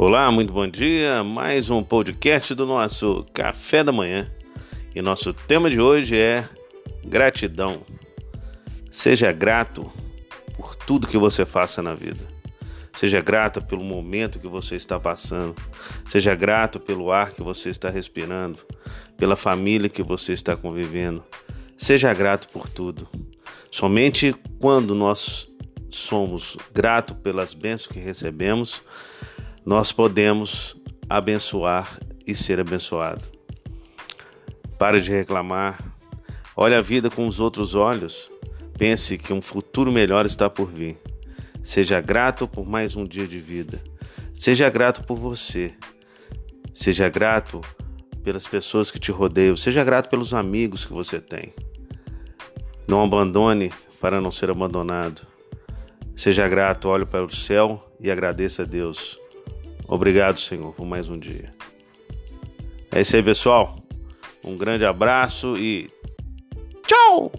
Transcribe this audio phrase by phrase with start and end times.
[0.00, 1.24] Olá, muito bom dia.
[1.24, 4.30] Mais um podcast do nosso Café da Manhã.
[4.94, 6.48] E nosso tema de hoje é
[7.04, 7.82] gratidão.
[8.92, 9.90] Seja grato
[10.56, 12.24] por tudo que você faça na vida.
[12.96, 15.56] Seja grato pelo momento que você está passando.
[16.06, 18.60] Seja grato pelo ar que você está respirando,
[19.16, 21.24] pela família que você está convivendo.
[21.76, 23.08] Seja grato por tudo.
[23.68, 25.50] Somente quando nós
[25.90, 28.80] somos gratos pelas bênçãos que recebemos,
[29.68, 30.74] nós podemos
[31.10, 33.22] abençoar e ser abençoado.
[34.78, 35.78] Pare de reclamar.
[36.56, 38.32] Olhe a vida com os outros olhos.
[38.78, 40.96] Pense que um futuro melhor está por vir.
[41.62, 43.78] Seja grato por mais um dia de vida.
[44.32, 45.74] Seja grato por você.
[46.72, 47.60] Seja grato
[48.24, 49.54] pelas pessoas que te rodeiam.
[49.54, 51.52] Seja grato pelos amigos que você tem.
[52.86, 55.26] Não abandone para não ser abandonado.
[56.16, 59.27] Seja grato, olhe para o céu e agradeça a Deus.
[59.88, 61.50] Obrigado, Senhor, por mais um dia.
[62.92, 63.76] É isso aí, pessoal.
[64.44, 65.90] Um grande abraço e
[66.86, 67.32] tchau!